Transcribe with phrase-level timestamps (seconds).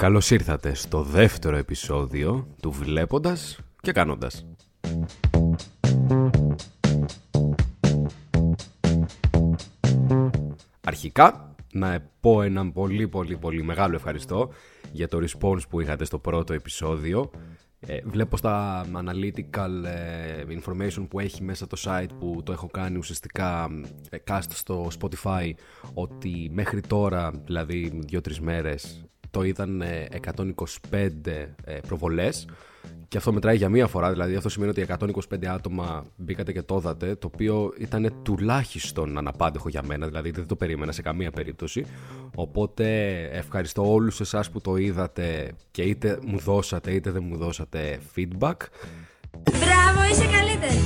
[0.00, 4.46] Καλώς ήρθατε στο δεύτερο επεισόδιο του Βλέποντας και Κάνοντας.
[10.84, 14.50] Αρχικά, να πω έναν πολύ πολύ πολύ μεγάλο ευχαριστώ
[14.92, 17.30] για το response που είχατε στο πρώτο επεισόδιο.
[17.80, 22.98] Ε, βλέπω στα analytical ε, information που έχει μέσα το site που το έχω κάνει
[22.98, 23.68] ουσιαστικά
[24.10, 25.50] ε, cast στο Spotify
[25.94, 29.82] ότι μέχρι τώρα, δηλαδή 2-3 μέρες, το είδαν
[30.90, 31.10] 125
[31.86, 32.46] προβολές
[33.08, 34.86] και αυτό μετράει για μία φορά, δηλαδή αυτό σημαίνει ότι
[35.32, 40.46] 125 άτομα μπήκατε και το είδατε, το οποίο ήταν τουλάχιστον αναπάντεχο για μένα, δηλαδή δεν
[40.46, 41.84] το περίμενα σε καμία περίπτωση.
[42.34, 47.98] Οπότε ευχαριστώ όλους εσάς που το είδατε και είτε μου δώσατε είτε δεν μου δώσατε
[48.16, 48.56] feedback.
[49.42, 50.80] Μπράβο, είσαι καλύτερη!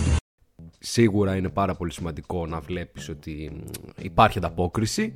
[0.78, 3.62] Σίγουρα είναι πάρα πολύ σημαντικό να βλέπεις ότι
[4.02, 5.14] υπάρχει ανταπόκριση.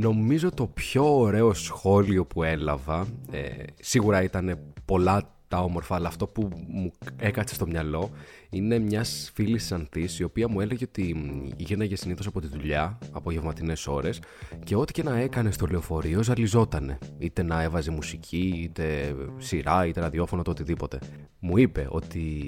[0.00, 3.48] Νομίζω το πιο ωραίο σχόλιο που έλαβα, ε,
[3.80, 8.10] σίγουρα ήταν πολλά τα όμορφα, αλλά αυτό που μου έκατσε στο μυαλό
[8.50, 11.16] είναι μιας φίλης Ανθής, η οποία μου έλεγε ότι
[11.56, 14.20] γίναγε συνήθως από τη δουλειά, απογευματινές ώρες,
[14.64, 16.98] και ό,τι και να έκανε στο λεωφορείο ζαλιζότανε.
[17.18, 20.98] Είτε να έβαζε μουσική, είτε σειρά, είτε ραδιόφωνο, το οτιδήποτε.
[21.38, 22.44] Μου είπε ότι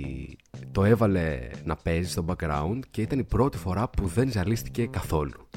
[0.72, 5.48] το έβαλε να παίζει στο background και ήταν η πρώτη φορά που δεν ζαλίστηκε καθόλου.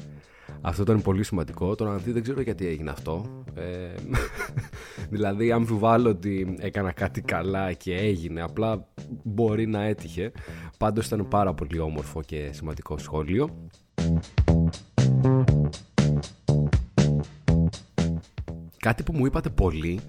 [0.66, 1.74] Αυτό ήταν πολύ σημαντικό.
[1.74, 3.44] Τώρα δει δεν ξέρω γιατί έγινε αυτό.
[3.54, 3.94] Ε,
[5.14, 8.42] δηλαδή, αμφιβάλλω ότι έκανα κάτι καλά και έγινε.
[8.42, 8.88] Απλά
[9.22, 10.32] μπορεί να έτυχε.
[10.78, 13.68] Πάντως ήταν πάρα πολύ όμορφο και σημαντικό σχόλιο.
[18.78, 20.00] Κάτι που μου είπατε πολύ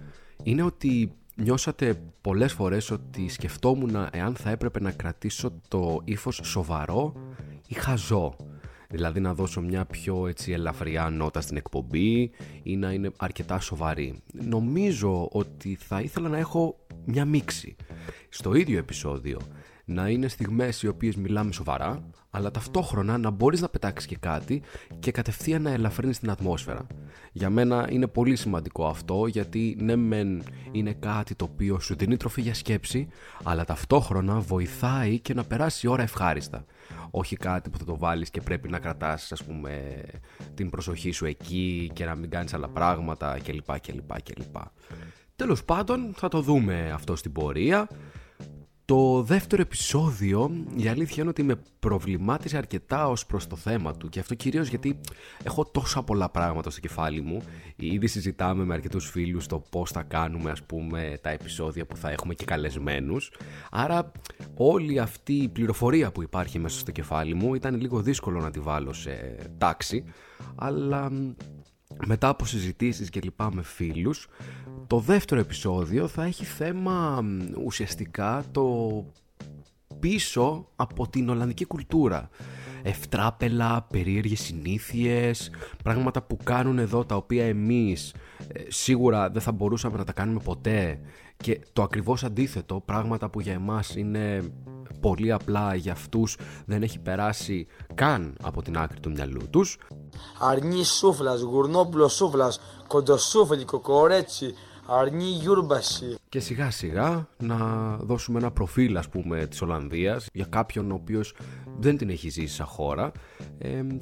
[0.43, 7.13] είναι ότι νιώσατε πολλές φορές ότι σκεφτόμουν εάν θα έπρεπε να κρατήσω το ύφος σοβαρό
[7.67, 8.35] ή χαζό.
[8.89, 12.31] Δηλαδή να δώσω μια πιο έτσι ελαφριά νότα στην εκπομπή
[12.63, 14.21] ή να είναι αρκετά σοβαρή.
[14.33, 17.75] Νομίζω ότι θα ήθελα να έχω μια μίξη.
[18.29, 19.39] Στο ίδιο επεισόδιο
[19.85, 24.61] να είναι στιγμές οι οποίες μιλάμε σοβαρά, αλλά ταυτόχρονα να μπορείς να πετάξεις και κάτι
[24.99, 26.87] και κατευθείαν να ελαφρύνεις την ατμόσφαιρα.
[27.31, 32.17] Για μένα είναι πολύ σημαντικό αυτό, γιατί ναι μεν είναι κάτι το οποίο σου δίνει
[32.17, 33.07] τροφή για σκέψη,
[33.43, 36.65] αλλά ταυτόχρονα βοηθάει και να περάσει η ώρα ευχάριστα
[37.11, 40.03] όχι κάτι που θα το βάλεις και πρέπει να κρατάς ας πούμε
[40.55, 43.79] την προσοχή σου εκεί και να μην κάνεις άλλα πράγματα κλπ.
[43.79, 44.55] κλπ, κλπ.
[45.35, 47.87] Τέλος πάντων θα το δούμε αυτό στην πορεία.
[48.85, 54.09] Το δεύτερο επεισόδιο, η αλήθεια είναι ότι με προβλημάτισε αρκετά ως προς το θέμα του
[54.09, 54.99] και αυτό κυρίως γιατί
[55.43, 57.41] έχω τόσα πολλά πράγματα στο κεφάλι μου.
[57.75, 62.09] Ήδη συζητάμε με αρκετούς φίλους το πώς θα κάνουμε ας πούμε τα επεισόδια που θα
[62.11, 63.31] έχουμε και καλεσμένους.
[63.71, 64.11] Άρα
[64.55, 68.59] όλη αυτή η πληροφορία που υπάρχει μέσα στο κεφάλι μου ήταν λίγο δύσκολο να τη
[68.59, 70.03] βάλω σε τάξη.
[70.55, 71.11] Αλλά
[72.05, 74.27] μετά από συζητήσεις και λοιπά με φίλους
[74.87, 77.23] το δεύτερο επεισόδιο θα έχει θέμα
[77.63, 79.05] ουσιαστικά το
[79.99, 82.29] πίσω από την Ολλανδική κουλτούρα.
[82.83, 85.51] Ευτράπελα, περίεργες συνήθειες
[85.83, 88.15] πράγματα που κάνουν εδώ τα οποία εμείς
[88.47, 90.99] ε, σίγουρα δεν θα μπορούσαμε να τα κάνουμε ποτέ
[91.37, 94.51] και το ακριβώς αντίθετο πράγματα που για εμάς είναι
[94.99, 99.77] πολύ απλά για αυτούς δεν έχει περάσει καν από την άκρη του μυαλού τους
[100.39, 104.53] Αρνί σούφλας, γουρνόπουλος σούφλας, κοντοσούφλι, κοκορέτσι,
[104.85, 106.15] αρνί γιούρμπαση.
[106.29, 107.57] Και σιγά σιγά να
[107.97, 111.35] δώσουμε ένα προφίλ ας πούμε της Ολλανδίας για κάποιον ο οποίος
[111.79, 113.11] δεν την έχει ζήσει σαν χώρα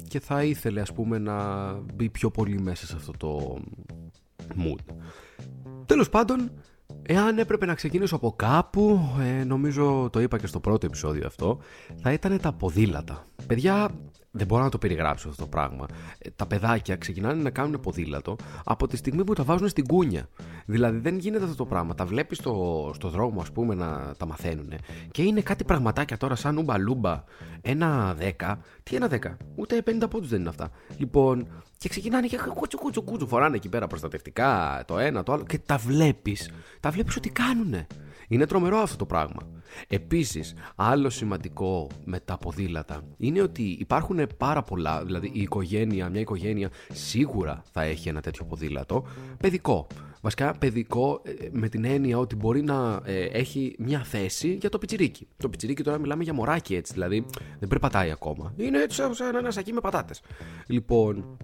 [0.08, 3.58] και θα ήθελε ας πούμε να μπει πιο πολύ μέσα σε αυτό το
[4.56, 4.94] mood.
[5.86, 6.50] Τέλος πάντων,
[7.02, 11.58] Εάν έπρεπε να ξεκινήσω από κάπου, ε, νομίζω το είπα και στο πρώτο επεισόδιο αυτό,
[12.02, 13.26] θα ήταν τα ποδήλατα.
[13.46, 13.88] Παιδιά,
[14.36, 15.86] δεν μπορώ να το περιγράψω αυτό το πράγμα.
[16.18, 20.28] Ε, τα παιδάκια ξεκινάνε να κάνουν ποδήλατο από τη στιγμή που τα βάζουν στην κούνια.
[20.66, 21.94] Δηλαδή δεν γίνεται αυτό το πράγμα.
[21.94, 24.72] Τα βλέπεις στο, στο δρόμο, ας πούμε, να τα μαθαίνουν.
[25.10, 27.24] Και είναι κάτι πραγματάκια τώρα, σαν ούμπα λούμπα.
[27.60, 28.58] Ένα δέκα.
[28.82, 30.70] Τι ένα δέκα; Ούτε 50 πόντους δεν είναι αυτά.
[30.96, 31.46] Λοιπόν,
[31.78, 33.26] και ξεκινάνε και κούτσου κούτσου κούτσου.
[33.26, 35.44] Φοράνε εκεί πέρα προστατευτικά το ένα, το άλλο.
[35.44, 36.50] Και τα βλέπεις.
[36.80, 37.86] Τα βλέπεις ότι κάνουνε.
[38.28, 39.48] Είναι τρομερό αυτό το πράγμα.
[39.88, 45.04] Επίσης, άλλο σημαντικό με τα ποδήλατα είναι ότι υπάρχουν πάρα πολλά.
[45.04, 49.06] Δηλαδή, η οικογένεια, μια οικογένεια σίγουρα θα έχει ένα τέτοιο ποδήλατο.
[49.40, 49.86] Παιδικό.
[50.20, 54.78] Βασικά, παιδικό ε, με την έννοια ότι μπορεί να ε, έχει μια θέση για το
[54.78, 55.28] πιτσιρίκι.
[55.36, 57.26] Το πιτσιρίκι τώρα μιλάμε για μωράκι έτσι, δηλαδή
[57.58, 58.52] δεν περπατάει ακόμα.
[58.56, 60.22] Είναι έτσι σαν ένα σακί με πατάτες.
[60.66, 61.36] Λοιπόν,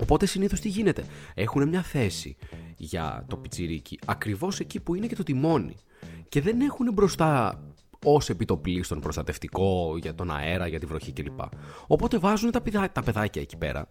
[0.00, 1.04] Οπότε συνήθως τι γίνεται;
[1.34, 2.36] Έχουν μια θέση
[2.76, 5.76] για το πιτσιρίκι ακριβώς εκεί που είναι και το τιμόνι
[6.28, 7.60] και δεν έχουν μπροστά
[8.04, 11.40] ως επί το πλείστον προστατευτικό για τον αέρα, για τη βροχή κλπ.
[11.86, 13.88] Οπότε βάζουν τα, παιδά, τα παιδάκια εκεί πέρα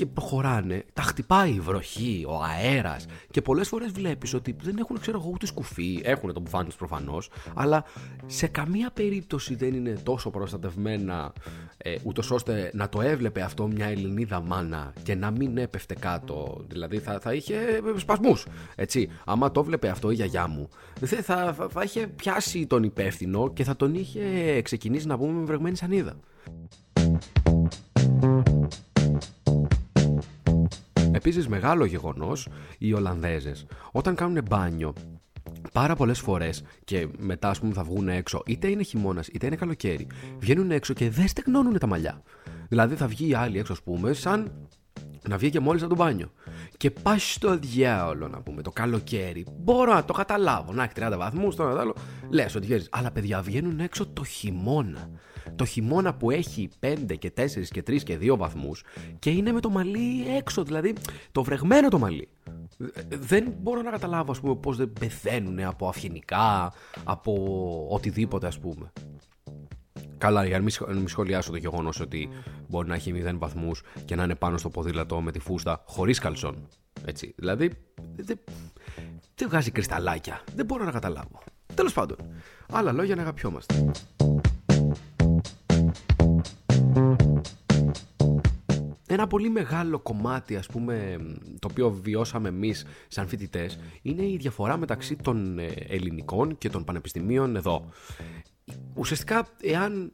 [0.00, 3.06] και προχωράνε, τα χτυπάει η βροχή, ο αέρας.
[3.30, 6.00] Και πολλές φορές βλέπεις ότι δεν έχουν, ξέρω εγώ, ούτε σκουφί.
[6.04, 7.84] Έχουν το μπουφάν τους προφανώς, αλλά
[8.26, 11.32] σε καμία περίπτωση δεν είναι τόσο προστατευμένα,
[11.76, 16.64] ε, ούτως ώστε να το έβλεπε αυτό μια Ελληνίδα μάνα και να μην έπεφτε κάτω.
[16.68, 17.56] Δηλαδή θα, θα είχε
[17.96, 18.46] σπασμούς.
[18.74, 19.08] Έτσι.
[19.24, 20.68] Άμα το έβλεπε αυτό η γιαγιά μου,
[21.00, 25.44] θα, θα, θα είχε πιάσει τον υπεύθυνο και θα τον είχε ξεκινήσει να πούμε με
[25.44, 26.16] βρεγμένη σανίδα.
[31.12, 32.48] Επίσης μεγάλο γεγονός
[32.78, 34.92] οι Ολλανδέζες όταν κάνουν μπάνιο
[35.72, 39.56] πάρα πολλές φορές και μετά, ας πούμε, θα βγουν έξω, είτε είναι χειμώνας είτε είναι
[39.56, 40.06] καλοκαίρι,
[40.38, 42.22] βγαίνουν έξω και δεν στεγνώνουν τα μαλλιά.
[42.68, 44.68] Δηλαδή θα βγει η άλλη έξω, ας πούμε, σαν
[45.28, 46.30] να βγει και μόλις από το μπάνιο.
[46.76, 49.46] Και πάει στο διάολο να πούμε το καλοκαίρι.
[49.58, 50.72] Μπορώ να το καταλάβω.
[50.72, 51.94] Να έχει 30 βαθμούς, τώρα άλλο.
[52.30, 52.88] Λες ότι βγαίνεις.
[52.90, 55.10] Αλλά παιδιά βγαίνουν έξω το χειμώνα.
[55.56, 58.82] Το χειμώνα που έχει 5 και 4 και 3 και 2 βαθμούς
[59.18, 60.64] και είναι με το μαλλί έξω.
[60.64, 60.94] Δηλαδή
[61.32, 62.28] το βρεγμένο το μαλλί.
[63.08, 66.72] Δεν μπορώ να καταλάβω, ας πούμε, πώς δεν πεθαίνουν από αυγενικά,
[67.04, 68.92] από οτιδήποτε, ας πούμε.
[70.18, 72.28] Καλά, για να μην σχολιάσω το γεγονός ότι
[72.68, 76.18] μπορεί να έχει 0 βαθμούς και να είναι πάνω στο ποδήλατο με τη φούστα χωρίς
[76.18, 76.68] καλσόν.
[77.04, 77.34] Έτσι.
[77.36, 77.70] Δηλαδή,
[78.16, 78.38] δεν
[79.34, 80.40] δε βγάζει κρυσταλάκια.
[80.54, 81.42] Δεν μπορώ να καταλάβω.
[81.74, 82.16] Τέλος πάντων,
[82.72, 83.92] άλλα λόγια να αγαπιόμαστε.
[89.20, 91.16] Ένα πολύ μεγάλο κομμάτι, ας πούμε,
[91.58, 96.84] το οποίο βιώσαμε εμείς σαν φοιτητές, είναι η διαφορά μεταξύ των ε, ελληνικών και των
[96.84, 97.88] πανεπιστημίων εδώ.
[98.94, 100.12] Ουσιαστικά, εάν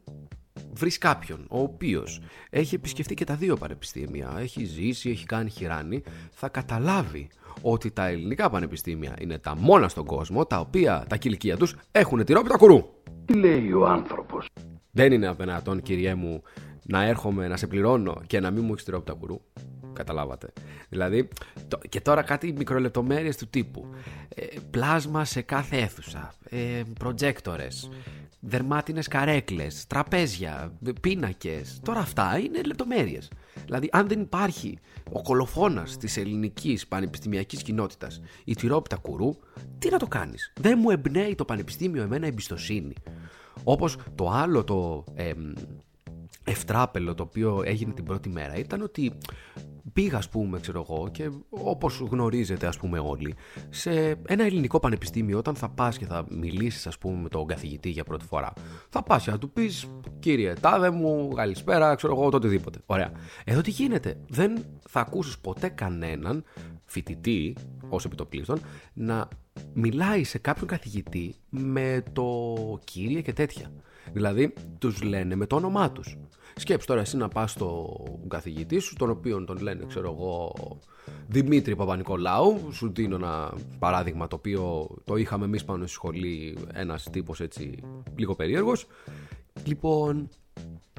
[0.73, 6.03] βρεις κάποιον ο οποίος έχει επισκεφτεί και τα δύο πανεπιστήμια, έχει ζήσει, έχει κάνει χειράνη,
[6.31, 7.29] θα καταλάβει
[7.61, 12.23] ότι τα ελληνικά πανεπιστήμια είναι τα μόνα στον κόσμο τα οποία τα κηλικία τους έχουν
[12.23, 12.85] τυρόπιτα κουρού.
[13.25, 14.47] Τι λέει ο άνθρωπος;
[14.91, 16.43] Δεν είναι απεναντών, κυριέ μου,
[16.87, 19.41] να έρχομαι να σε πληρώνω και να μην μου έχεις τυρόπιτα κουρού.
[19.93, 20.53] Καταλάβατε.
[20.89, 21.27] Δηλαδή,
[21.67, 23.87] το, και τώρα κάτι μικρολεπτομέρειες του τύπου.
[24.35, 26.33] Ε, πλάσμα σε κάθε αίθουσα.
[26.49, 27.89] Ε, προτζέκτορες
[28.39, 31.79] δερμάτινες καρέκλες, τραπέζια, πίνακες.
[31.83, 33.31] Τώρα αυτά είναι λεπτομέρειες.
[33.65, 34.79] Δηλαδή, αν δεν υπάρχει
[35.11, 39.35] ο κολοφόνας της ελληνικής πανεπιστημιακής κοινότητας, η τυρόπιτα κουρού,
[39.79, 42.93] τι να το κάνεις; Δεν μου εμπνέει το πανεπιστήμιο εμένα εμπιστοσύνη.
[43.63, 45.31] Όπως το άλλο το ε,
[46.47, 49.13] ευτράπελο το οποίο έγινε την πρώτη μέρα ήταν ότι
[49.93, 53.35] πήγα, ας πούμε, ξέρω εγώ, και όπως γνωρίζετε, ας πούμε, όλοι,
[53.69, 53.91] σε
[54.27, 58.03] ένα ελληνικό πανεπιστήμιο, όταν θα πας και θα μιλήσεις, ας πούμε, με τον καθηγητή για
[58.03, 58.53] πρώτη φορά,
[58.89, 59.87] θα πας και θα του πεις,
[60.19, 62.79] κύριε Τάδε μου, καλησπέρα, ξέρω εγώ, το οτιδήποτε.
[62.85, 63.11] Ωραία.
[63.43, 64.17] Εδώ τι γίνεται.
[64.27, 66.43] Δεν θα ακούσεις ποτέ κανέναν
[66.85, 67.55] φοιτητή,
[67.89, 68.59] ως επιτοπλίστων,
[68.93, 69.27] να
[69.73, 73.71] μιλάει σε κάποιον καθηγητή με το κύριε και τέτοια.
[74.13, 76.17] Δηλαδή, τους λένε με το όνομά τους.
[76.57, 77.95] Σκέψου τώρα εσύ να πας στο
[78.27, 80.53] καθηγητή σου, τον οποίο τον λένε, ξέρω εγώ,
[81.27, 82.69] Δημήτρη Παπα-Νικολάου.
[82.71, 87.83] Σου δίνω ένα παράδειγμα το οποίο το είχαμε εμείς πάνω στη σχολή, ένας τύπος έτσι
[88.15, 88.87] λίγο περίεργος.
[89.63, 90.29] Λοιπόν,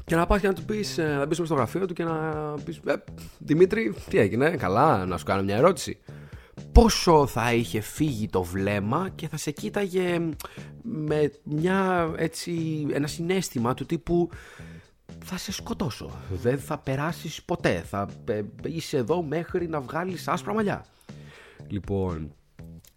[0.05, 2.55] και να πας και να του πεις, ε, να μπεις στο γραφείο του και να
[2.65, 2.95] πεις, ε,
[3.39, 5.99] Δημήτρη, τι έγινε, καλά, να σου κάνω μια ερώτηση
[6.73, 10.21] πόσο θα είχε φύγει το βλέμμα και θα σε κοίταγε
[10.83, 14.31] με μια έτσι ένα συνέστημα του τύπου
[15.25, 18.09] θα σε σκοτώσω, δεν θα περάσεις ποτέ, θα
[18.65, 20.85] είσαι εδώ μέχρι να βγάλεις άσπρα μαλλιά.
[21.69, 22.33] Λοιπόν,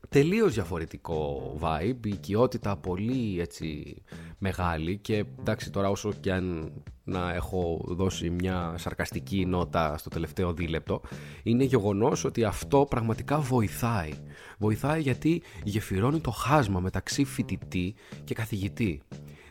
[0.10, 3.96] τελείως διαφορετικό vibe, η οικειότητα πολύ έτσι
[4.38, 6.72] μεγάλη και εντάξει τώρα όσο και αν
[7.04, 11.02] να έχω δώσει μια σαρκαστική νότα στο τελευταίο δίλεπτο
[11.44, 14.12] είναι γεγονός ότι αυτό πραγματικά βοηθάει.
[14.58, 19.02] Βοηθάει γιατί γεφυρώνει το χάσμα μεταξύ φοιτητή και καθηγητή.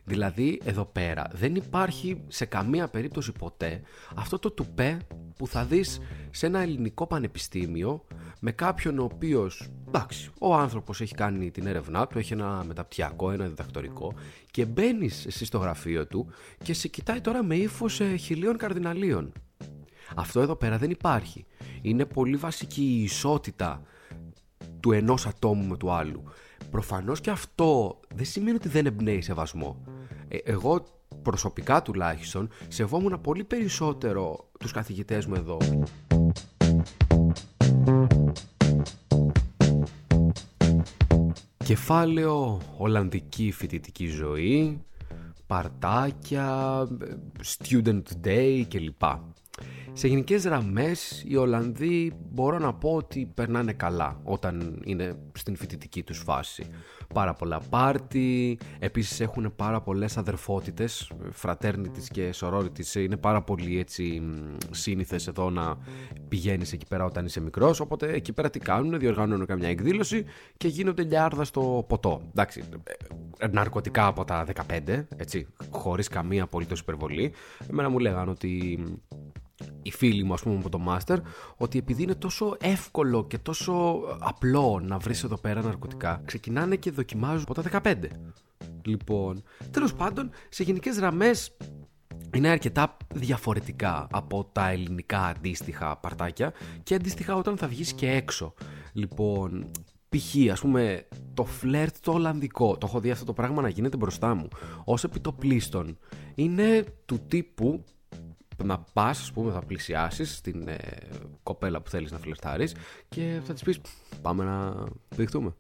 [0.05, 3.83] Δηλαδή εδώ πέρα δεν υπάρχει σε καμία περίπτωση ποτέ
[4.17, 4.99] αυτό το τουπέ
[5.37, 8.05] που θα δεις σε ένα ελληνικό πανεπιστήμιο
[8.41, 13.31] με κάποιον ο οποίος, εντάξει, ο άνθρωπος έχει κάνει την έρευνά του, έχει ένα μεταπτυχιακό,
[13.31, 14.15] ένα διδακτορικό
[14.51, 16.27] και μπαίνεις εσύ στο γραφείο του
[16.63, 19.33] και σε κοιτάει τώρα με ύφος χιλίων καρδιναλίων.
[20.15, 21.47] Αυτό εδώ πέρα δεν υπάρχει.
[21.83, 23.83] Είναι πολύ βασική η ισότητα
[24.81, 26.23] του ενός ατόμου με του άλλου.
[26.71, 29.77] Προφανώς και αυτό δεν σημαίνει ότι δεν εμπνέει σεβασμό.
[30.29, 30.85] Ε, εγώ
[31.23, 35.59] προσωπικά τουλάχιστον σεβόμουν πολύ περισσότερο τους καθηγητές μου εδώ.
[41.65, 44.81] Κεφάλαιο Ολλανδική φοιτητική ζωή,
[45.47, 46.87] παρτάκια,
[47.45, 49.03] student day κλπ.
[49.93, 56.03] Σε γενικές γραμμές, οι Ολλανδοί μπορώ να πω ότι περνάνε καλά όταν είναι στην φοιτητική
[56.03, 56.65] τους φάση.
[57.15, 61.11] Πάρα πολλά πάρτι, επίσης έχουν πάρα πολλές αδερφότητες,
[61.43, 62.95] fraternities και sororities.
[62.95, 64.23] Είναι πάρα πολύ έτσι
[64.71, 65.79] σύνηθες εδώ να
[66.29, 67.81] πηγαίνεις εκεί πέρα όταν είσαι μικρός.
[67.81, 70.25] Οπότε εκεί πέρα τι κάνουν, διοργανώνουν καμιά εκδήλωση
[70.57, 72.23] και γίνονται λιάρδα στο ποτό.
[72.31, 72.63] Εντάξει,
[73.39, 77.33] ε, ναρκωτικά από τα 15, έτσι, χωρίς καμία απολύτως υπερβολή.
[77.71, 78.79] Εμένα μου λέγανε ότι
[79.83, 81.17] οι φίλοι μου, ας πούμε, από το Master,
[81.57, 86.91] ότι επειδή είναι τόσο εύκολο και τόσο απλό να βρεις εδώ πέρα ναρκωτικά, ξεκινάνε και
[86.91, 87.95] δοκιμάζουν από τα 15.
[88.83, 91.57] Λοιπόν, τέλος πάντων, σε γενικές γραμμές
[92.35, 96.53] είναι αρκετά διαφορετικά από τα ελληνικά αντίστοιχα παρτάκια
[96.83, 98.55] και αντίστοιχα όταν θα βγεις και έξω.
[98.93, 99.71] Λοιπόν,
[100.09, 100.51] π.χ.
[100.53, 104.35] ας πούμε το φλερτ το Ολλανδικό, το έχω δει αυτό το πράγμα να γίνεται μπροστά
[104.35, 104.49] μου,
[104.85, 105.99] ως επιτοπλίστων,
[106.35, 107.85] είναι του τύπου
[108.65, 110.77] να πας, ας πούμε, θα πλησιάσεις την ε,
[111.43, 112.75] κοπέλα που θέλεις να φλερτάρεις
[113.09, 113.81] και θα της πεις:
[114.23, 114.75] Πάμε να
[115.09, 115.55] δειχτούμε.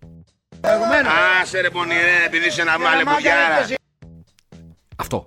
[1.40, 3.10] Άσε ρε πονηρέ, επειδή είσαι ένα μάλε που
[4.96, 5.26] Αυτό.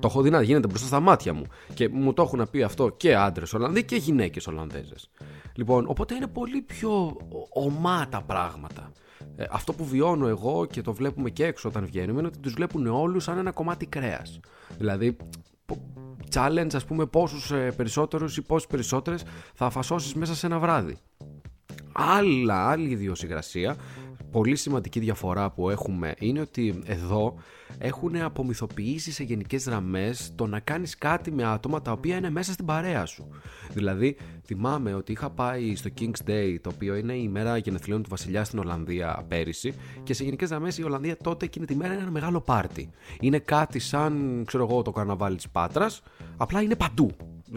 [0.00, 1.44] Το έχω δει να γίνεται μπροστά στα μάτια μου.
[1.74, 5.10] Και μου το έχουν πει αυτό και άντρες Ολλανδοί και γυναίκες Ολλανδέζες.
[5.54, 7.16] Λοιπόν, οπότε είναι πολύ πιο
[7.48, 8.92] ομά τα πράγματα.
[9.36, 12.52] Ε, αυτό που βιώνω εγώ και το βλέπουμε και έξω όταν βγαίνουμε είναι ότι τους
[12.52, 14.40] βλέπουν όλους σαν ένα κομμάτι κρέας.
[14.78, 15.16] Δηλαδή,
[16.34, 20.96] challenge, ας πούμε, πόσους ε, περισσότερους ή πόσες περισσότερες θα φασώσεις μέσα σε ένα βράδυ.
[21.92, 23.76] Άλλα, άλλη ιδιοσυγρασία,
[24.30, 27.34] πολύ σημαντική διαφορά που έχουμε είναι ότι εδώ
[27.78, 32.52] έχουν απομυθοποιήσει σε γενικές γραμμές το να κάνεις κάτι με άτομα τα οποία είναι μέσα
[32.52, 33.28] στην παρέα σου.
[33.72, 38.08] Δηλαδή, θυμάμαι ότι είχα πάει στο King's Day, το οποίο είναι η μέρα γενεθλίων του
[38.08, 42.02] βασιλιά στην Ολλανδία πέρυσι και σε γενικές γραμμές η Ολλανδία τότε εκείνη τη μέρα είναι
[42.02, 42.90] ένα μεγάλο πάρτι.
[43.20, 46.02] Είναι κάτι σαν, ξέρω εγώ, το καρναβάλι της Πάτρας,
[46.36, 47.10] απλά είναι παντού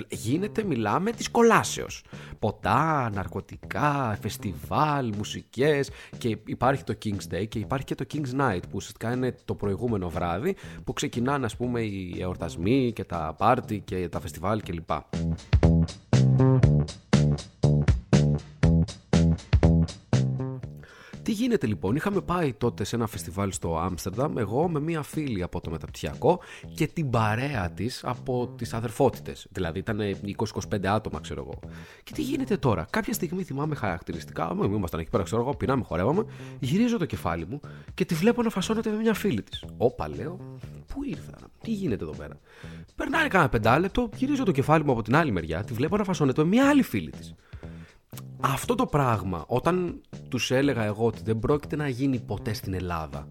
[0.10, 2.04] γίνεται, μιλάμε της κολάσεως.
[2.40, 8.62] Ποτά, ναρκωτικά, φεστιβάλ, μουσικές και υπάρχει το King's Day και υπάρχει και το King's Night
[8.62, 13.80] που ουσιαστικά είναι το προηγούμενο βράδυ που ξεκινάνε ας πούμε οι εορτασμοί και τα πάρτι
[13.86, 14.90] και τα φεστιβάλ κλπ.
[21.32, 25.44] Τι γίνεται λοιπόν, είχαμε πάει τότε σε ένα φεστιβάλ στο Άμστερνταμ, εγώ με μία φίλη
[25.44, 26.40] από το μεταπτυχιακό
[26.76, 29.48] και την παρέα της από τις αδερφότητες.
[29.52, 30.00] Δηλαδή ήταν
[30.72, 31.60] 20-25 άτομα, ξέρω εγώ.
[32.04, 35.84] Και τι γίνεται τώρα, κάποια στιγμή θυμάμαι χαρακτηριστικά, μου ήμασταν εκεί πέρα, ξέρω εγώ, πεινάμε,
[35.84, 36.26] χορεύαμε,
[36.60, 37.60] γυρίζω το κεφάλι μου
[37.94, 39.64] και τη βλέπω να φασώνεται με μια φίλη της.
[39.78, 40.40] Όπα, λέω,
[40.88, 42.40] πού ήρθα, τι γίνεται εδώ πέρα;
[42.96, 46.42] Περνάει κανένα πεντάλεπτο, γυρίζω το κεφάλι μου από την άλλη μεριά, τη βλέπω να φασώνεται
[46.42, 47.36] με μια άλλη φίλη της
[48.42, 53.28] αυτό το πράγμα, όταν τους έλεγα εγώ ότι δεν πρόκειται να γίνει ποτέ στην Ελλάδα,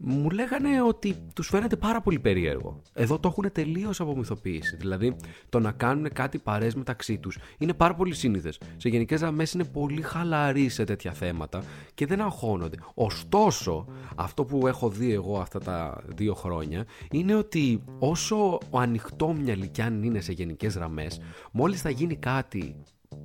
[0.00, 2.82] μου λέγανε ότι τους φαίνεται πάρα πολύ περίεργο.
[2.92, 4.76] Εδώ το έχουν τελείως απομυθοποιήσει.
[4.76, 5.16] Δηλαδή,
[5.48, 8.60] το να κάνουν κάτι παρέ μεταξύ τους είναι πάρα πολύ σύνηθες.
[8.76, 11.62] Σε γενικές γραμμές είναι πολύ χαλαροί σε τέτοια θέματα
[11.94, 12.76] και δεν αγχώνονται.
[12.94, 19.68] Ωστόσο, αυτό που έχω δει εγώ αυτά τα δύο χρόνια είναι ότι όσο ο ανοιχτόμυαλοι
[19.68, 21.20] κι αν είναι σε γενικές γραμμές,
[21.52, 22.76] μόλις θα γίνει κάτι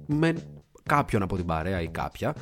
[0.06, 0.36] με
[0.84, 2.36] κάποιον από την παρέα ή κάποια,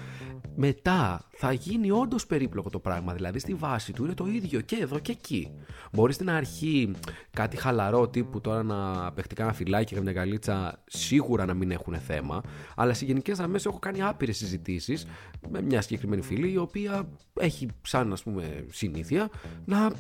[0.56, 3.14] μετά θα γίνει όντως περίπλοκο το πράγμα.
[3.14, 5.52] Δηλαδή στη βάση του είναι το ίδιο και εδώ και εκεί.
[5.92, 6.92] Μπορείς στην αρχή
[7.32, 11.96] κάτι χαλαρό τύπου τώρα να παιχτεί ένα φυλάκι και μια γαλίτσα σίγουρα να μην έχουν
[11.96, 12.42] θέμα.
[12.76, 15.06] Αλλά σε γενικές γραμμές έχω κάνει άπειρες συζητήσεις
[15.50, 19.30] με μια συγκεκριμένη φίλη η οποία έχει σαν ας πούμε συνήθεια
[19.66, 19.92] να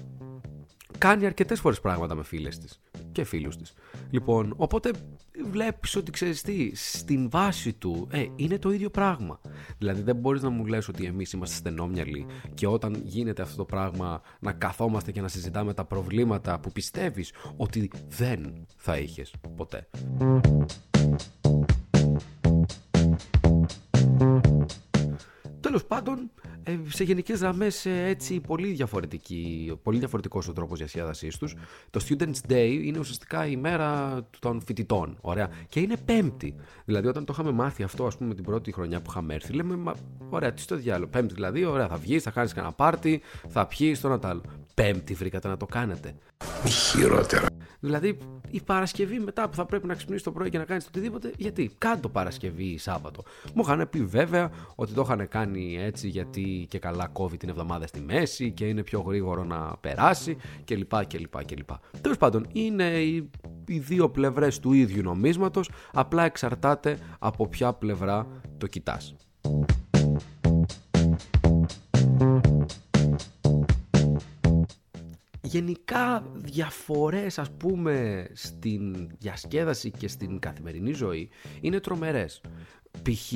[0.98, 2.80] κάνει αρκετές φορές πράγματα με φίλες της
[3.12, 3.74] και φίλους της.
[4.10, 4.92] Λοιπόν, οπότε
[5.50, 9.40] βλέπεις ότι ξέρεις τι, στην βάση του ε, είναι το ίδιο πράγμα.
[9.78, 13.66] Δηλαδή δεν μπορείς να μου λες ότι εμείς είμαστε στενόμυαλοι και όταν γίνεται αυτό το
[13.66, 19.88] πράγμα να καθόμαστε και να συζητάμε τα προβλήματα που πιστεύεις ότι δεν θα είχες ποτέ.
[25.60, 26.32] Τέλος πάντων,
[26.64, 31.56] ε, σε γενικές γραμμές ε, έτσι πολύ, διαφορετική, πολύ διαφορετικός ο τρόπος διασκέδασής τους.
[31.90, 35.18] Το Students Day είναι ουσιαστικά η μέρα των φοιτητών.
[35.22, 35.50] Ωραία.
[35.70, 36.56] Και είναι πέμπτη.
[36.86, 39.76] Δηλαδή όταν το είχαμε μάθει αυτό ας πούμε την πρώτη χρονιά που είχαμε έρθει λέμε
[39.76, 39.96] μα,
[40.30, 41.10] ωραία τι στο διάλογο.
[41.10, 44.42] Πέμπτη δηλαδή ωραία θα βγεις, θα κάνεις κανένα πάρτι, θα πιείς το ένα άλλο.
[44.74, 46.16] Πέμπτη βρήκατε να το κάνετε.
[46.66, 47.48] Χειρότερα.
[47.84, 48.18] Δηλαδή
[48.50, 51.72] η Παρασκευή μετά που θα πρέπει να ξυπνήσεις το πρωί και να κάνεις οτιδήποτε, γιατί;
[51.78, 53.24] Κάντο Παρασκευή ή Σάββατο.
[53.54, 57.88] Μου είχαν πει βέβαια ότι το είχαν κάνει έτσι γιατί και καλά COVID την εβδομάδα
[57.88, 61.06] στη μέση και είναι πιο γρήγορο να περάσει κλπ.
[61.06, 61.70] κλπ, κλπ.
[62.02, 63.30] Τέλος πάντων, είναι οι,
[63.68, 69.16] οι δύο πλευρές του ίδιου νομίσματος, απλά εξαρτάται από ποια πλευρά το κοιτάς.
[75.52, 81.30] Γενικά διαφορές ας πούμε στην διασκέδαση και στην καθημερινή ζωή
[81.62, 82.42] είναι τρομερές
[83.02, 83.34] π.χ.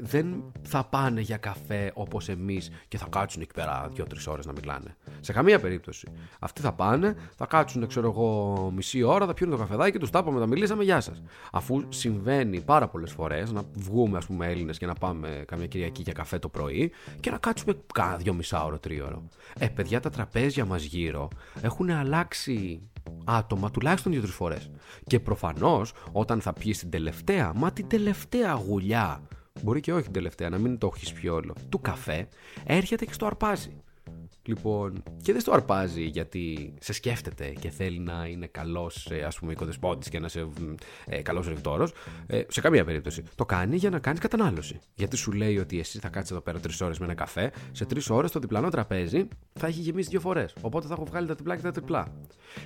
[0.00, 4.52] δεν θα πάνε για καφέ όπως εμείς και θα κάτσουν εκεί πέρα δύο-τρεις ώρες να
[4.52, 4.96] μιλάνε.
[5.20, 6.08] Σε καμία περίπτωση.
[6.38, 10.24] Αυτοί θα πάνε, θα κάτσουν, ξέρω εγώ, μισή ώρα, θα πιούν το καφεδάκι τους, τα
[10.24, 11.22] τα μιλήσαμε, γεια σας.
[11.52, 16.02] Αφού συμβαίνει πάρα πολλές φορές να βγούμε, ας πούμε, Έλληνες και να πάμε καμιά Κυριακή
[16.02, 19.22] για καφέ το πρωί και να κάτσουμε κάνα δύο μισά ώρα, τρίωρο.
[19.58, 21.28] Ε, παιδιά, τα τραπέζια μας γύρω
[21.60, 22.80] έχουν αλλάξει
[23.24, 24.70] άτομα τουλάχιστον δύο-τρεις φορές.
[25.06, 29.22] Και προφανώς όταν θα πιεις την τελευταία, μα την τελευταία γουλιά,
[29.62, 32.28] μπορεί και όχι την τελευταία, να μην το έχεις πιει όλο, του καφέ,
[32.64, 33.81] έρχεται και στο αρπάζει.
[34.44, 39.38] Λοιπόν, και δεν στο αρπάζει γιατί σε σκέφτεται και θέλει να είναι καλός, ε, ας
[39.38, 40.48] πούμε, οικοδεσπότης και να είσαι
[41.06, 41.88] ε, καλός ρηκτόρο.
[42.26, 43.22] Ε, σε καμία περίπτωση.
[43.34, 44.78] Το κάνει για να κάνει κατανάλωση.
[44.94, 47.84] Γιατί σου λέει ότι εσύ θα κάτσεις εδώ πέρα τρεις ώρες με ένα καφέ, σε
[47.84, 50.54] τρεις ώρες το διπλανό τραπέζι θα έχει γεμίσει δύο φορές.
[50.60, 52.12] Οπότε θα έχω βγάλει τα τριπλά και τα τριπλά.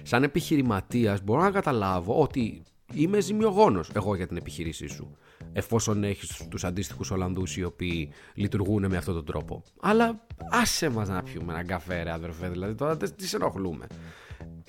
[0.03, 2.63] Σαν επιχειρηματίας μπορώ να καταλάβω ότι
[2.95, 5.17] είμαι ζημιογόνος εγώ για την επιχείρησή σου
[5.57, 9.63] εφόσον έχεις τους αντίστοιχους Ολλανδούς οι οποίοι λειτουργούν με αυτόν τον τρόπο.
[9.81, 13.87] Αλλά άσε μας να πιούμε ένα καφέ, ρε αδερφέ, δηλαδή τώρα τι ενοχλούμε.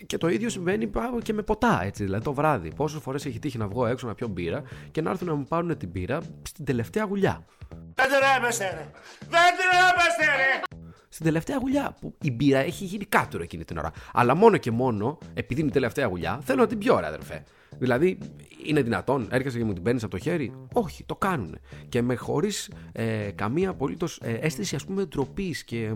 [0.06, 0.90] Και το ίδιο συμβαίνει
[1.24, 2.74] και με ποτά, έτσι, δηλαδή το βράδυ.
[2.76, 5.44] Πόσες φορές έχει τύχει να βγω έξω να πιω μπύρα και να έρθουν να μου
[5.44, 7.46] πάρουν την μπύρα στην τελευταία γουλιά.
[7.94, 8.92] Δεν τρέπεστε, ρε!
[9.20, 10.62] Δεν τρέπεστε, ρε!
[11.10, 13.92] Στην τελευταία γουλιά που η μπύρα έχει γίνει κάτω εκείνη την ώρα.
[14.14, 17.44] Αλλά μόνο και μόνο, επειδή είναι η τελευταία γουλιά, θέλω να την πιω, ρε αδερφέ.
[17.78, 18.18] Δηλαδή,
[18.66, 21.58] είναι δυνατόν, έρχεσαι και μου την παίρνεις από το χέρι; Όχι, το κάνουν.
[21.90, 25.94] Και με χωρίς ε, καμία απολύτως ε, αίσθηση, ας πούμε, ντροπής και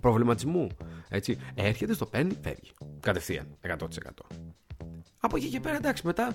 [0.00, 0.66] προβληματισμού.
[1.08, 1.38] Έτσι.
[1.54, 2.70] Έρχεται στο παίρνει, φεύγει.
[3.00, 3.46] Κατευθείαν.
[3.60, 3.78] 100%.
[5.20, 6.32] Από εκεί και πέρα, εντάξει, μετά,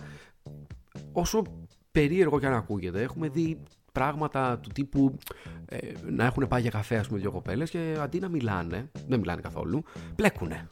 [1.11, 1.43] όσο
[1.91, 3.59] περίεργο και αν ακούγεται, έχουμε δει
[3.91, 5.17] πράγματα του τύπου
[5.65, 5.77] ε,
[6.09, 9.41] να έχουν πάει για καφέ, ας πούμε, δύο κοπέλες και αντί να μιλάνε, δεν μιλάνε
[9.41, 9.83] καθόλου,
[10.15, 10.67] πλέκουνε.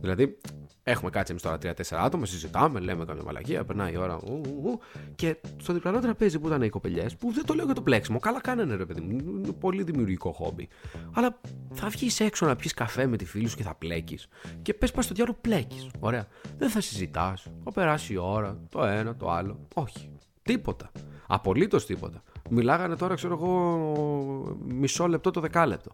[0.00, 0.38] Δηλαδή,
[0.90, 4.14] Έχουμε κάτσει εμείς τώρα 3-4 άτομα, συζητάμε, λέμε καμιά μαλακία, περνάει η ώρα.
[4.14, 4.80] Ου, ου, ου,
[5.14, 8.18] και στο διπλανό τραπέζι που ήταν οι κοπελιές, που δεν το λέω για το πλέξιμο,
[8.18, 10.68] καλά κάνανε ρε παιδί μου, είναι πολύ δημιουργικό χόμπι.
[11.12, 11.40] Αλλά
[11.72, 14.28] θα βγεις έξω να πιεις καφέ με τη φίλη σου και θα πλέκεις.
[14.62, 15.88] Και πες πας στο διάλογο πλέκεις.
[15.98, 16.26] Ωραία.
[16.58, 19.66] Δεν θα συζητάς, θα περάσει η ώρα, το ένα, το άλλο.
[19.74, 20.10] Όχι.
[20.42, 20.90] Τίποτα.
[21.26, 22.22] Απολύτως τίποτα.
[22.50, 25.92] Μιλάγανε τώρα, ξέρω εγώ, μισό λεπτό το δεκάλεπτο.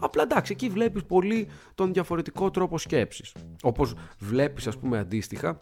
[0.00, 3.34] Απλά εντάξει, εκεί βλέπεις πολύ τον διαφορετικό τρόπο σκέψης.
[3.62, 5.58] Όπως βλέπεις, ας πούμε, αντίστοιχα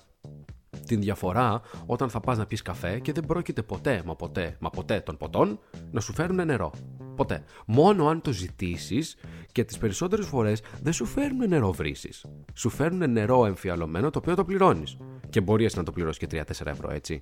[0.87, 4.71] την διαφορά όταν θα πας να πεις καφέ και δεν πρόκειται ποτέ, μα ποτέ, μα
[4.71, 5.59] ποτέ των ποτών
[5.91, 6.73] να σου φέρουν νερό.
[7.17, 7.45] Ποτέ.
[7.67, 9.17] Μόνο αν το ζητήσεις
[9.53, 12.27] και τις περισσότερες φορές δεν σου φέρνουν νερό βρύσης.
[12.55, 14.97] Σου φέρνουν νερό εμφιαλωμένο το οποίο το πληρώνεις.
[15.31, 17.21] Και μπορείς να το πληρώσεις και 3-4 ευρώ, έτσι.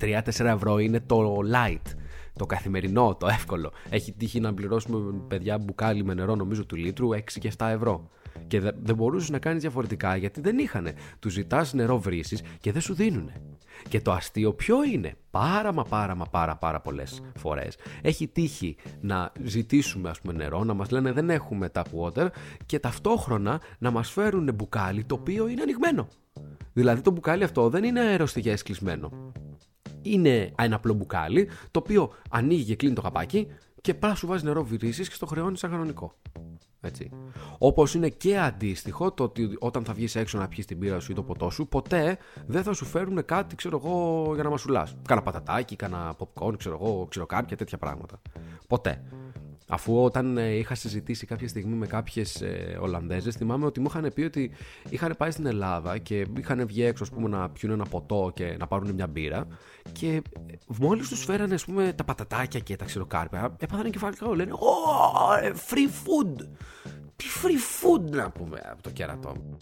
[0.00, 1.94] 3-4 ευρώ είναι το light
[2.40, 3.72] το καθημερινό, το εύκολο.
[3.90, 8.10] Έχει τύχει να πληρώσουμε παιδιά μπουκάλι με νερό, νομίζω του λίτρου, 6 και 7 ευρώ.
[8.46, 10.88] Και δεν μπορούσες να κάνεις διαφορετικά γιατί δεν είχαν.
[11.18, 13.30] Τους ζητάς νερό βρύσης και δεν σου δίνουν.
[13.88, 18.76] Και το αστείο ποιο είναι, πάρα μα πάρα μα πάρα πάρα πολλές φορές έχει τύχει
[19.00, 22.28] να ζητήσουμε ας πούμε νερό, να μας λένε δεν έχουμε tap water
[22.66, 26.08] και ταυτόχρονα να μας φέρουν μπουκάλι το οποίο είναι ανοιγμένο.
[26.72, 29.32] Δηλαδή το μπουκάλι αυτό δεν είναι αεροστιγές κλεισμένο
[30.02, 33.46] είναι ένα απλό μπουκάλι, το οποίο ανοίγει και κλείνει το καπάκι
[33.80, 36.14] και πά σου βάζει νερό βυρίσει και στο χρεώνει σαν κανονικό.
[36.80, 37.10] Έτσι.
[37.58, 41.12] Όπως είναι και αντίστοιχο το ότι όταν θα βγεις έξω να πιεις την πύρα σου
[41.12, 44.96] ή το ποτό σου, ποτέ δεν θα σου φέρουν κάτι, ξέρω εγώ, για να μασουλάς.
[45.08, 48.20] Κάνα πατατάκι, κάνα popcorn, ξέρω εγώ, ξηροκάρπια, τέτοια πράγματα.
[48.68, 49.02] Ποτέ.
[49.72, 54.10] Αφού όταν ε, είχα συζητήσει κάποια στιγμή με κάποιες ε, Ολλανδέζες, θυμάμαι ότι μου είχαν
[54.14, 54.50] πει ότι
[54.88, 58.56] είχαν πάει στην Ελλάδα και είχαν βγει έξω ας πούμε, να πιούν ένα ποτό και
[58.58, 59.46] να πάρουν μια μπύρα.
[59.92, 64.34] Και ε, μόλις τους φέρανε ας πούμε, τα πατατάκια και τα ξηροκάρπια, έπαθαν κεφαλικά.
[64.34, 66.46] Λένε Oh, free food!
[67.16, 69.58] Τι free food να πούμε από το κέρατό μου.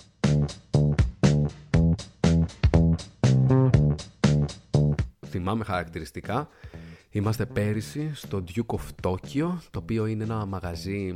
[5.26, 6.48] Θυμάμαι χαρακτηριστικά
[7.10, 11.14] Είμαστε πέρυσι στο Duke of Tokyo, το οποίο είναι ένα μαγαζί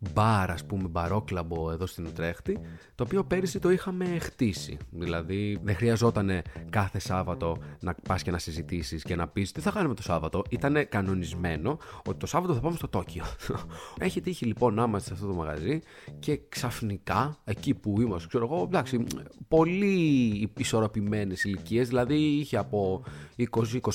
[0.00, 2.58] μπαρ, ας πούμε, μπαρόκλαμπο εδώ στην Ουτρέχτη,
[2.94, 4.76] το οποίο πέρυσι το είχαμε χτίσει.
[4.90, 9.70] Δηλαδή, δεν χρειαζόταν κάθε Σάββατο να πας και να συζητήσεις και να πεις τι θα
[9.70, 10.42] κάνουμε το Σάββατο.
[10.50, 13.24] Ήταν κανονισμένο ότι το Σάββατο θα πάμε στο Τόκιο.
[13.98, 15.80] Έχει τύχει λοιπόν να είμαστε σε αυτό το μαγαζί
[16.18, 19.04] και ξαφνικά, εκεί που είμαστε, ξέρω εγώ, εντάξει,
[19.48, 23.04] πολύ ισορροπημένες ηλικίες, δηλαδή είχε από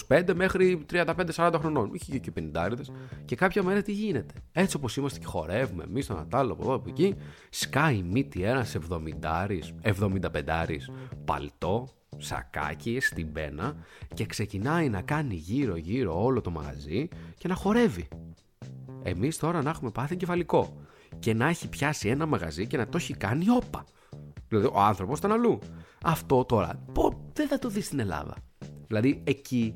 [0.07, 1.89] 20-25 μέχρι 35-40 χρονών.
[1.93, 2.69] Είχε και 50
[3.25, 4.33] και κάποια μέρα τι γίνεται.
[4.51, 7.15] Έτσι όπως είμαστε και χορεύουμε εμεί στον Ατάλο από εδώ από εκεί,
[7.49, 9.51] σκάει μύτη ένας 70
[11.25, 13.75] παλτό, σακάκι στην πένα
[14.13, 18.07] και ξεκινάει να κάνει γύρω γύρω όλο το μαγαζί και να χορεύει.
[19.03, 20.77] Εμείς τώρα να έχουμε πάθει κεφαλικό.
[21.19, 23.85] και να έχει πιάσει ένα μαγαζί και να το έχει κάνει όπα.
[24.47, 25.59] Δηλαδή ο άνθρωπος ήταν αλλού.
[26.03, 28.35] Αυτό τώρα πω, δεν θα το δεις στην Ελλάδα.
[28.87, 29.73] Δηλαδή εκεί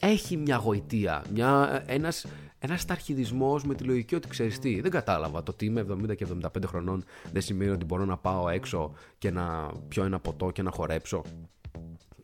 [0.00, 2.26] έχει μια γοητεία, μια, ένας,
[2.58, 5.42] ένας ταρχιδισμός με τη λογική ότι ξέρεις τι, δεν κατάλαβα.
[5.42, 9.30] Το ότι είμαι 70 και 75 χρονών δεν σημαίνει ότι μπορώ να πάω έξω και
[9.30, 11.22] να πιω ένα ποτό και να χορέψω.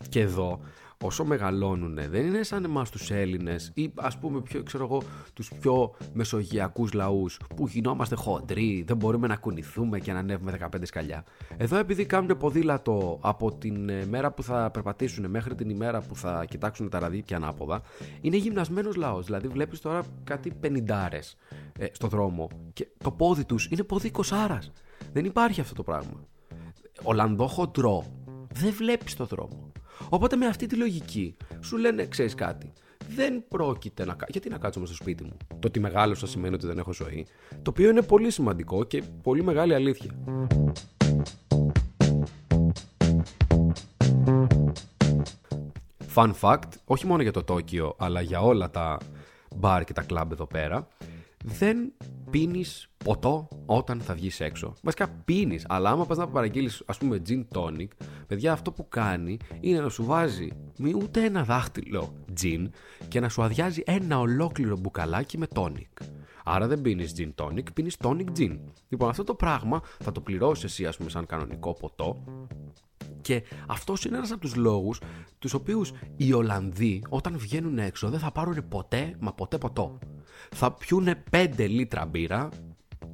[0.08, 0.60] Και εδώ
[1.02, 5.02] όσο μεγαλώνουν δεν είναι σαν εμάς τους Έλληνες ή ας πούμε πιο, ξέρω εγώ,
[5.34, 10.78] τους πιο μεσογειακούς λαούς που γινόμαστε χοντροί, δεν μπορούμε να κουνηθούμε και να ανέβουμε 15
[10.82, 11.24] σκαλιά.
[11.56, 16.16] Εδώ επειδή κάνουν ποδήλατο από την ε, μέρα που θα περπατήσουν μέχρι την ημέρα που
[16.16, 17.82] θα κοιτάξουν τα ραδίκια ανάποδα,
[18.20, 19.26] είναι γυμνασμένος λαός.
[19.26, 21.36] Δηλαδή βλέπεις τώρα κάτι πενιντάρες
[21.78, 24.72] ε, στο δρόμο και το πόδι τους είναι πόδι κοσάρας.
[25.12, 26.26] Δεν υπάρχει αυτό το πράγμα.
[27.02, 28.04] Ολλανδό χοντρό
[28.52, 29.72] δεν βλέπεις το δρόμο.
[30.08, 32.72] Οπότε με αυτή τη λογική σου λένε, ξέρεις κάτι,
[33.08, 34.16] δεν πρόκειται να.
[34.28, 37.26] Γιατί να κάτσουμε στο σπίτι μου; Το ότι μεγάλωσα σημαίνει ότι δεν έχω ζωή.
[37.62, 40.10] Το οποίο είναι πολύ σημαντικό και πολύ μεγάλη αλήθεια.
[46.14, 48.98] Fun fact, όχι μόνο για το Τόκιο, αλλά για όλα τα
[49.56, 50.88] μπαρ και τα κλαμπ εδώ πέρα,
[51.44, 51.92] δεν
[52.30, 54.74] πίνεις ποτό όταν θα βγεις έξω.
[54.82, 57.88] Βασικά πίνεις, αλλά άμα πας να παραγγείλεις, ας πούμε, gin tonic,
[58.26, 62.68] παιδιά, αυτό που κάνει είναι να σου βάζει μη ούτε ένα δάχτυλο gin
[63.08, 66.06] και να σου αδειάζει ένα ολόκληρο μπουκαλάκι με tonic.
[66.44, 68.58] Άρα δεν πίνεις gin tonic, πίνεις tonic gin.
[68.88, 72.24] Λοιπόν, αυτό το πράγμα θα το πληρώσεις εσύ, ας πούμε, σαν κανονικό ποτό.
[73.20, 75.00] Και αυτός είναι ένας από τους λόγους
[75.38, 79.98] τους οποίους οι Ολλανδοί όταν βγαίνουν έξω δεν θα πάρουν ποτέ, μα ποτέ ποτό.
[80.50, 82.48] Θα πιούνε 5 λίτρα μπύρα,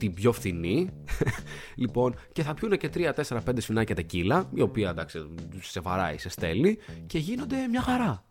[0.01, 0.91] την πιο φθηνή,
[1.83, 5.27] λοιπόν, και θα πιούνε και 3, 4, 5 σφινάκια τεκίλα, η οποία εντάξει
[5.61, 8.25] σε βαράει, σε στέλνει και γίνονται μια χαρά.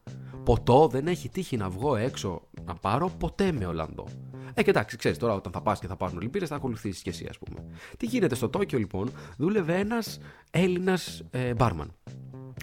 [0.43, 4.07] Ποτό δεν έχει τύχει να βγω έξω να πάρω ποτέ με Ολλανδό.
[4.53, 7.09] Ε, και εντάξει, ξέρεις τώρα όταν θα πας και θα πάρουν λυπήρε, θα ακολουθήσεις κι
[7.09, 7.65] εσύ, ας πούμε.
[7.97, 10.19] Τι γίνεται στο Τόκιο, λοιπόν, δούλευε ένας
[10.51, 11.93] Έλληνας ε, μπάρμαν.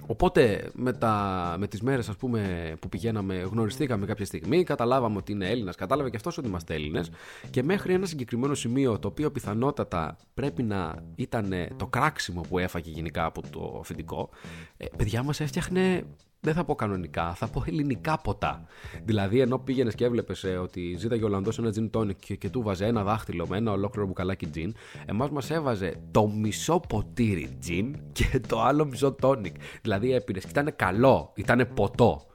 [0.06, 5.32] Οπότε με, τα, με τις μέρες ας πούμε που πηγαίναμε γνωριστήκαμε κάποια στιγμή, καταλάβαμε ότι
[5.32, 7.10] είναι Έλληνας, κατάλαβε και αυτός ότι είμαστε Έλληνες
[7.50, 12.90] και μέχρι ένα συγκεκριμένο σημείο το οποίο πιθανότατα πρέπει να ήταν το κράξιμο που έφαγε
[12.90, 14.30] γενικά από το αφεντικό,
[14.76, 16.04] ε, παιδιά μας έφτιαχνε
[16.46, 18.66] δεν θα πω κανονικά, θα πω ελληνικά ποτά.
[19.04, 22.50] Δηλαδή, ενώ πήγαινες και έβλεπες ε, ότι ζήταγε ο Ολλανδός ένα gin tonic και, και
[22.50, 24.70] του βάζε ένα δάχτυλο με ένα ολόκληρο μπουκαλάκι gin,
[25.06, 29.52] εμάς μας έβαζε το μισό ποτήρι gin και το άλλο μισό tonic.
[29.82, 32.26] Δηλαδή, έπινε και ήταν καλό, ήταν ποτό.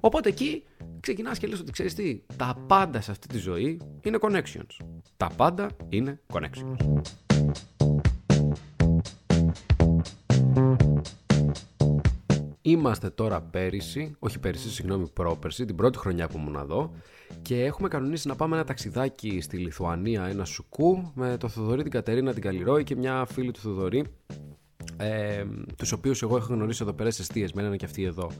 [0.00, 0.64] Οπότε εκεί
[1.00, 4.84] ξεκινάς και λες ότι ξέρεις τι, τα πάντα σε αυτή τη ζωή είναι connections.
[5.16, 7.31] Τα πάντα είναι connections.
[12.64, 16.92] Είμαστε τώρα πέρυσι, όχι πέρυσι, συγγνώμη, πρόπερσι, την πρώτη χρονιά που ήμουν εδώ
[17.42, 21.90] και έχουμε κανονίσει να πάμε ένα ταξιδάκι στη Λιθουανία, ένα σουκού, με το Θοδωρή, την
[21.90, 24.04] Κατερίνα, την Καλλιρόη και μια φίλη του Θοδωρή,
[24.96, 25.44] ε,
[25.76, 28.30] τους οποίους εγώ έχω γνωρίσει εδώ πέρα σε αιστείες, μένανε και αυτοί εδώ.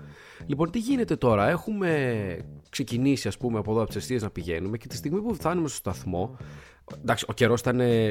[0.46, 2.38] Λοιπόν, τι γίνεται τώρα, έχουμε
[2.70, 5.68] ξεκινήσει, ας πούμε, από εδώ από τις αιστείες να πηγαίνουμε και τη στιγμή που φτάνουμε
[5.68, 6.36] στο σταθμό,
[7.00, 7.62] εντάξει, ο καιρός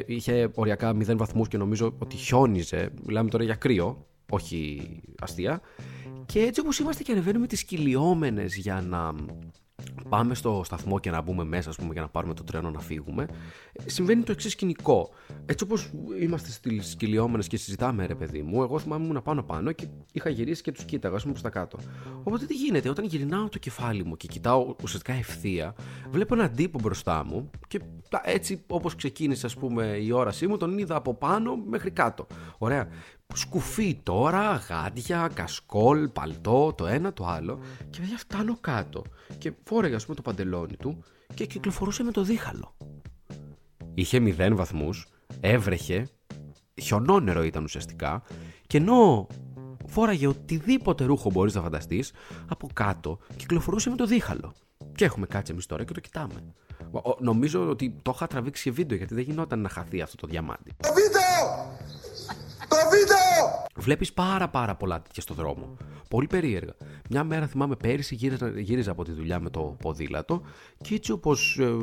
[0.06, 4.82] είχε οριακά 0 βαθμούς και νομίζω ότι χιόνιζε, μιλάμε τώρα για κρύο, όχι
[5.20, 5.62] αστεία.
[6.32, 9.14] Και έτσι όπως είμαστε και ανεβαίνουμε τις κυλιόμενες για να
[10.10, 12.80] πάμε στο σταθμό και να μπούμε μέσα, ας πούμε, για να πάρουμε το τρένο να
[12.80, 13.28] φύγουμε,
[13.86, 15.10] συμβαίνει το εξής σκηνικό.
[15.46, 15.90] Έτσι όπως
[16.20, 20.30] είμαστε στις κυλιόμενες και συζητάμε, ρε παιδί μου, εγώ θυμάμαι ήμουν πάνω πάνω και είχα
[20.30, 21.78] γυρίσει και τους κοίταγα, ας πούμε, προς τα κάτω.
[22.24, 25.76] Οπότε τι γίνεται, όταν γυρνάω το κεφάλι μου και κοιτάω ουσιαστικά ευθεία,
[26.10, 27.80] βλέπω έναν τύπο μπροστά μου και
[28.24, 32.28] έτσι όπως ξεκίνησε, ας πούμε, η όρασή μου, τον είδα από πάνω μέχρι κάτω.
[32.58, 32.88] Ωραία
[33.34, 39.04] σκουφί τώρα, γάντια, κασκόλ, παλτό, το ένα το άλλο και παιδιά φτάνω κάτω
[39.38, 42.76] και φόρεγε ας πούμε το παντελόνι του και κυκλοφορούσε με το δίχαλο.
[43.94, 45.08] Είχε μηδέν βαθμούς,
[45.40, 46.08] έβρεχε,
[46.82, 48.24] χιονόνερο ήταν ουσιαστικά
[48.68, 49.28] και ενώ
[49.88, 52.12] φόραγε οτιδήποτε ρούχο μπορείς να φανταστείς,
[52.48, 54.54] από κάτω κυκλοφορούσε με το δίχαλο.
[54.96, 56.54] Και έχουμε κάτσει εμείς τώρα και το κοιτάμε.
[57.20, 60.72] Νομίζω ότι το είχα τραβήξει και βίντεο γιατί δεν γινόταν να χαθεί αυτό το διαμάντι.
[60.78, 62.01] Το βίντεο!
[62.72, 63.66] Το βίντεο!
[63.76, 65.78] Βλέπεις πάρα πάρα πολλά τέτοια στο δρόμο.
[66.10, 66.74] Πολύ περίεργα.
[67.10, 70.42] Μια μέρα θυμάμαι πέρυσι γύριζα, γύριζα από τη δουλειά με το ποδήλατο
[70.82, 71.76] και έτσι όπως ε,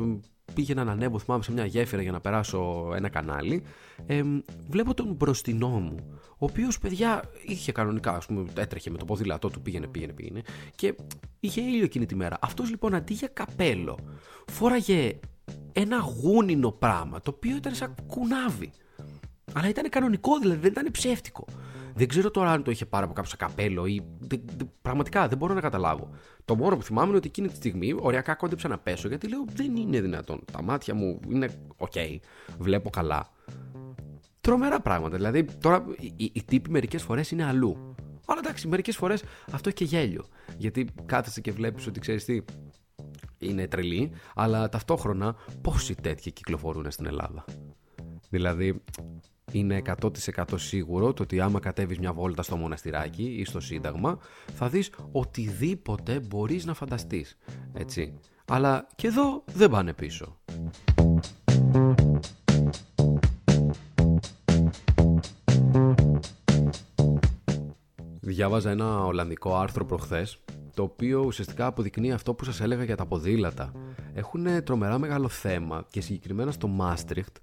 [0.53, 3.63] πήγαινα να ανέβω, θυμάμαι σε μια γέφυρα για να περάσω ένα κανάλι,
[4.05, 4.21] ε,
[4.69, 5.95] βλέπω τον μπροστινό μου,
[6.31, 10.41] ο οποίος παιδιά είχε κανονικά, ας πούμε, έτρεχε με το ποδήλατό του, πήγαινε, πήγαινε, πήγαινε
[10.75, 10.95] και
[11.39, 12.37] είχε ήλιο εκείνη τη μέρα.
[12.41, 13.97] Αυτός λοιπόν αντί για καπέλο,
[14.45, 15.19] φόραγε
[15.71, 18.71] ένα γούνινο πράγμα, το οποίο ήταν σαν κουνάβι.
[19.53, 21.45] Αλλά ήταν κανονικό, δηλαδή δεν ήταν ψεύτικο.
[21.95, 24.01] Δεν ξέρω τώρα αν το είχε πάρει από κάποιο καπέλο ή.
[24.19, 26.09] δε- δε- πραγματικά δεν μπορώ να καταλάβω.
[26.45, 29.45] Το μόνο που θυμάμαι είναι ότι εκείνη τη στιγμή οριακά κόντεψα να πέσω γιατί λέω
[29.53, 30.43] δεν είναι δυνατόν.
[30.51, 31.91] Τα μάτια μου είναι οκ,
[32.57, 33.29] βλέπω καλά.
[34.41, 35.15] Τρομερά πράγματα.
[35.15, 37.95] Δηλαδή, τώρα οι, οι, οι τύποι μερικές φορές είναι αλλού.
[38.25, 40.25] Αλλά εντάξει, μερικές φορές αυτό έχει και γέλιο.
[40.57, 42.41] Γιατί κάθεσαι και βλέπεις ότι ξέρεις τι,
[43.37, 47.45] είναι τρελοί, αλλά ταυτόχρονα πόσοι τέτοιοι κυκλοφορούν στην Ελλάδα.
[48.29, 48.81] Δηλαδή,
[49.51, 54.17] είναι 100% σίγουρο το ότι άμα κατέβεις μια βόλτα στο μοναστηράκι ή στο Σύνταγμα,
[54.53, 57.37] θα δεις οτιδήποτε μπορείς να φανταστείς.
[57.73, 58.13] Έτσι.
[58.45, 60.37] Αλλά και εδώ δεν πάνε πίσω.
[68.21, 70.39] Διάβαζα ένα Ολλανδικό άρθρο προχθές
[70.73, 73.71] το οποίο ουσιαστικά αποδεικνύει αυτό που σας έλεγα για τα ποδήλατα.
[74.13, 77.37] Έχουν τρομερά μεγάλο θέμα και συγκεκριμένα στο Μάστριχτ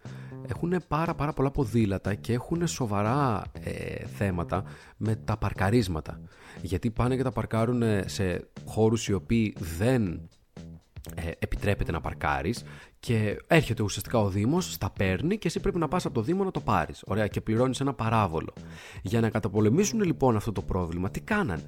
[0.48, 4.64] έχουν πάρα πάρα πολλά ποδήλατα και έχουν σοβαρά ε, θέματα
[4.96, 6.20] με τα παρκαρίσματα.
[6.62, 10.28] Γιατί πάνε και τα παρκάρουν σε χώρους οι οποίοι δεν
[11.14, 12.64] ε, επιτρέπεται να παρκάρεις
[13.06, 16.44] και έρχεται ουσιαστικά ο Δήμος, στα παίρνει και εσύ πρέπει να πας από το Δήμο
[16.44, 17.02] να το πάρεις.
[17.06, 18.52] Ωραία, και πληρώνεις ένα παράβολο.
[19.02, 21.62] Για να καταπολεμήσουν λοιπόν αυτό το πρόβλημα, τι κάνανε;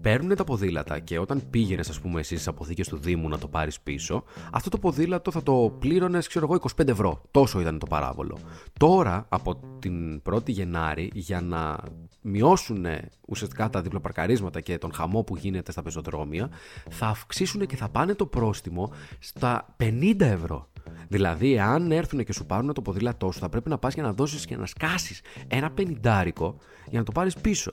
[0.00, 3.48] Παίρνουν τα ποδήλατα και όταν πήγαινες, ας πούμε, εσύ στις αποθήκες του Δήμου να το
[3.48, 7.22] πάρεις πίσω, αυτό το ποδήλατο θα το πλήρωνες, ξέρω εγώ, 25 ευρώ.
[7.30, 8.38] Τόσο ήταν το παράβολο.
[8.78, 11.78] Τώρα, από την 1η Γενάρη, για να
[12.20, 12.86] μειώσουν
[13.26, 16.50] ουσιαστικά τα διπλοπαρκαρίσματα και τον χαμό που γίνεται στα πεζοδρόμια,
[16.90, 20.68] θα αυξήσουν και θα πάνε το πρόστιμο στα 50 ευρώ.
[21.08, 24.12] Δηλαδή, αν έρθουν και σου πάρουν το ποδήλατό σου, θα πρέπει να πας και να
[24.12, 26.56] δώσεις και να σκάσεις ένα πενιντάρικο
[26.90, 27.72] για να το πάρεις πίσω.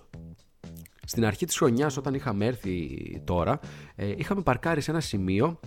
[1.05, 2.87] Στην αρχή της χρονιάς όταν είχαμε έρθει
[3.23, 3.59] τώρα,
[3.95, 5.59] ε, είχαμε παρκάρει σε ένα σημείο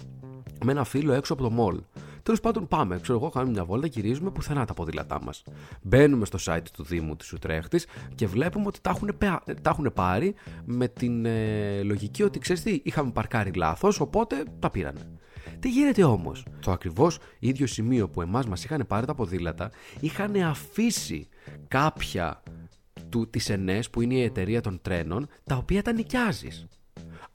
[0.65, 1.81] με ένα φίλο έξω από το μολ.
[2.23, 2.99] Τέλος πάντων, πάμε.
[2.99, 5.43] Ξέρω εγώ, κάνουμε μια βόλτα, γυρίζουμε πουθενά τα ποδήλατά μας.
[5.83, 9.91] Μπαίνουμε στο site του Δήμου της Ουτρέχτης και βλέπουμε ότι τα έχουν, πεα- τα έχουν
[9.95, 15.01] πάρει με την ε, λογική ότι ξέρεις τι, είχαμε παρκάρει λάθος, οπότε τα πήρανε.
[15.61, 20.37] Τι γίνεται όμως, το ακριβώς ίδιο σημείο που εμάς μας είχαν πάρει τα ποδήλατα, είχαν
[20.37, 21.29] αφήσει
[21.69, 22.43] κάποια
[23.09, 26.67] του, της ΕΝΕΣ που είναι η εταιρεία των τρένων, τα οποία τα νοικιάζεις.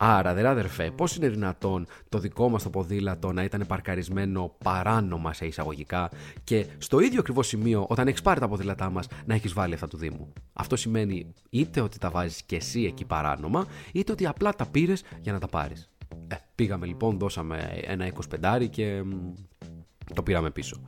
[0.03, 5.33] Άρα, δε αδερφέ, πώς είναι δυνατόν το δικό μας το ποδήλατο να ήταν παρκαρισμένο παράνομα
[5.33, 6.09] σε εισαγωγικά
[6.43, 9.87] και στο ίδιο ακριβώς σημείο, όταν έχεις πάρει τα ποδήλατά μας, να έχεις βάλει αυτά
[9.87, 10.33] του Δήμου.
[10.53, 15.03] Αυτό σημαίνει είτε ότι τα βάζεις και εσύ εκεί παράνομα, είτε ότι απλά τα πήρες
[15.21, 15.90] για να τα πάρεις.
[16.31, 19.33] Ε, πήγαμε λοιπόν, δώσαμε ένα 25 και μ,
[20.13, 20.81] το πήραμε πίσω.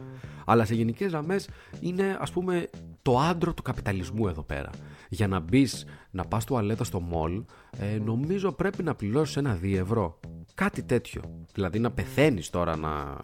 [0.45, 2.69] Αλλά σε γενικές γραμμές είναι ας πούμε
[3.01, 4.69] το άντρο του καπιταλισμού εδώ πέρα.
[5.09, 7.43] Για να μπεις να πας τουαλέτα στο μολ,
[7.77, 10.19] ε, νομίζω πρέπει να πληρώσεις ένα 2 ευρώ.
[10.53, 11.21] Κάτι τέτοιο.
[11.53, 13.17] Δηλαδή να πεθαίνεις τώρα να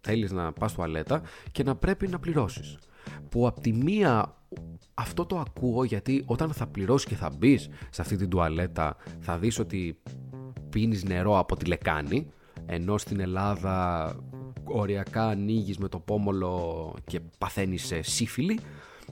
[0.00, 2.78] θέλεις να πας τουαλέτα και να πρέπει να πληρώσεις.
[3.28, 4.36] Που απ' τη μία
[4.94, 9.38] αυτό το ακούω γιατί όταν θα πληρώσεις και θα μπεις σε αυτή την τουαλέτα θα
[9.38, 9.98] δεις ότι
[10.76, 12.26] πίνεις νερό από τη λεκάνη
[12.66, 14.16] ενώ στην Ελλάδα
[14.64, 18.60] οριακά ανοίγεις με το πόμολο και παθαίνεις ε, σύφυλλη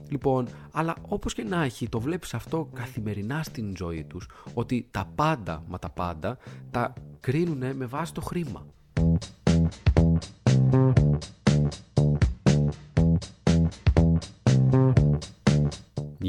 [0.09, 5.11] Λοιπόν, αλλά όπως και να έχει, το βλέπεις αυτό καθημερινά στην ζωή τους, ότι τα
[5.15, 6.37] πάντα, μα τα πάντα,
[6.71, 8.65] τα κρίνουν με βάση το χρήμα.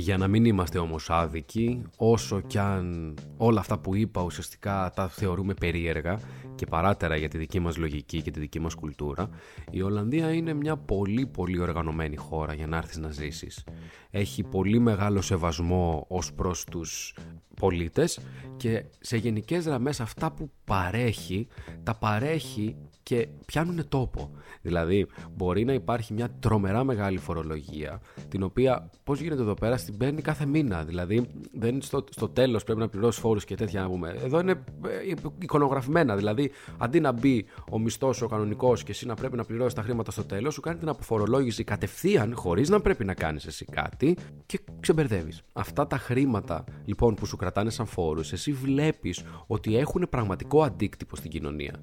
[0.07, 5.09] Για να μην είμαστε όμως άδικοι, όσο κι αν όλα αυτά που είπα ουσιαστικά τα
[5.09, 6.21] θεωρούμε περίεργα
[6.55, 9.29] και παράτερα για τη δική μας λογική και τη δική μας κουλτούρα,
[9.71, 13.65] η Ολλανδία είναι μια πολύ πολύ οργανωμένη χώρα για να έρθεις να ζήσεις.
[14.11, 17.17] Έχει πολύ μεγάλο σεβασμό ως προς τους
[17.57, 18.21] πολίτες
[18.57, 21.47] και σε γενικές γραμμές αυτά που παρέχει,
[21.83, 24.31] τα παρέχει και πιάνουν τόπο.
[24.63, 29.97] Δηλαδή, μπορεί να υπάρχει μια τρομερά μεγάλη φορολογία, την οποία πώς γίνεται εδώ πέρα, στην
[29.97, 30.85] παίρνει κάθε μήνα.
[30.85, 34.17] Δηλαδή, δεν είναι στο, στο τέλος πρέπει να πληρώσεις φόρους και τέτοια να πούμε.
[34.25, 36.17] Εδώ είναι ε, εικονογραφημένα.
[36.17, 39.83] Δηλαδή, αντί να μπει ο μισθός ο κανονικός και εσύ να πρέπει να πληρώσεις τα
[39.83, 44.17] χρήματα στο τέλος, σου κάνει την αποφορολόγηση κατευθείαν, χωρίς να πρέπει να κάνεις εσύ κάτι
[44.47, 45.43] και ξεμπερδεύεις.
[45.53, 51.17] Αυτά τα χρήματα λοιπόν που σου κρατάνε σαν φόρους, εσύ βλέπεις ότι έχουν πραγματικό αντίκτυπο
[51.17, 51.81] στην κοινωνία.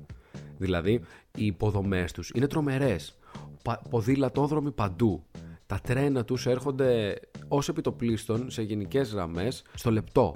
[0.58, 1.02] Δηλαδή,
[1.38, 3.18] οι υποδομές τους είναι τρομερές.
[3.64, 5.24] Πα- Ποδήλατόδρομοι παντού.
[5.66, 10.36] Τα τρένα τους έρχονται ως επιτοπλίστων σε γενικές γραμμές στο λεπτό.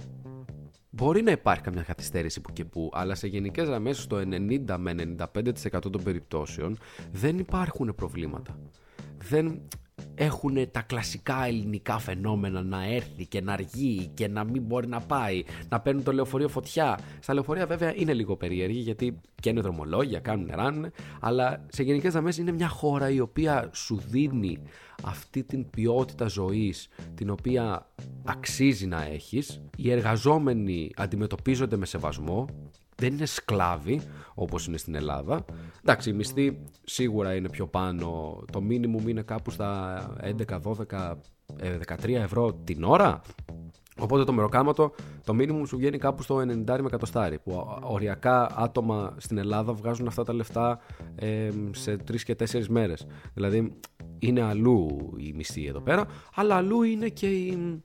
[0.89, 4.95] Μπορεί να υπάρχει καμιά καθυστέρηση που και που, αλλά σε γενικές γραμμές στο 90 με
[5.33, 6.77] 95% των περιπτώσεων
[7.11, 8.59] δεν υπάρχουν προβλήματα.
[9.29, 9.61] Δεν,
[10.15, 14.99] έχουν τα κλασικά ελληνικά φαινόμενα να έρθει και να αργεί και να μην μπορεί να
[14.99, 16.99] πάει, να παίρνουν το λεωφορείο φωτιά.
[17.19, 22.11] Στα λεωφορεία βέβαια είναι λίγο περίεργη γιατί και είναι δρομολόγια, κάνουν, ράνουν, αλλά σε γενικές
[22.11, 24.57] γραμμές είναι μια χώρα η οποία σου δίνει
[25.03, 27.87] αυτή την ποιότητα ζωής την οποία
[28.25, 29.61] αξίζει να έχεις.
[29.77, 32.45] Οι εργαζόμενοι αντιμετωπίζονται με σεβασμό,
[32.97, 34.01] δεν είναι σκλάβοι
[34.33, 35.45] όπως είναι στην Ελλάδα.
[35.81, 38.39] Εντάξει, η μισθή σίγουρα είναι πιο πάνω.
[38.51, 40.01] Το μίνιμουμ είναι κάπου στα
[40.47, 41.13] 11, 12,
[41.87, 43.21] 13 ευρώ την ώρα.
[43.99, 44.91] Οπότε το μεροκάματο,
[45.25, 47.39] το μίνιμουμ σου βγαίνει κάπου στο 90 με κατοστάρι.
[47.39, 50.79] Που οριακά άτομα στην Ελλάδα βγάζουν αυτά τα λεφτά
[51.15, 53.07] ε, σε 3 και 4 μέρες.
[53.33, 53.79] Δηλαδή
[54.19, 56.05] είναι αλλού η μισθή εδώ πέρα,
[56.35, 57.81] αλλά αλλού είναι και η,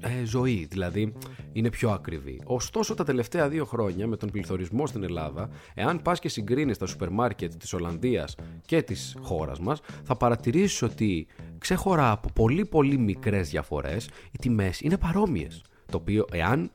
[0.00, 1.12] ε, ζωή, δηλαδή
[1.52, 2.40] είναι πιο ακριβή.
[2.44, 6.86] Ωστόσο, τα τελευταία δύο χρόνια με τον πληθωρισμό στην Ελλάδα, εάν πας και συγκρίνεις τα
[6.86, 8.34] σούπερ μάρκετ της Ολλανδίας
[8.66, 11.26] και της χώρας μας, θα παρατηρήσεις ότι
[11.58, 15.62] ξέχωρα από πολύ πολύ μικρές διαφορές, οι τιμές είναι παρόμοιες.
[15.86, 16.70] Το οποίο, εάν